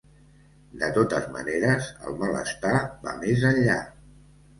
De 0.83 0.87
totes 0.93 1.27
maneres, 1.35 1.89
el 2.11 2.15
malestar 2.21 2.73
va 3.05 3.15
més 3.21 3.45
enllà. 3.51 3.77